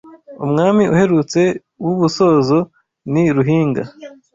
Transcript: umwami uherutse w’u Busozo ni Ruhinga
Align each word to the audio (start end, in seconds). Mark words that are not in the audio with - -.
umwami 0.45 0.83
uherutse 0.93 1.41
w’u 1.83 1.95
Busozo 1.99 2.59
ni 3.11 3.23
Ruhinga 3.35 3.83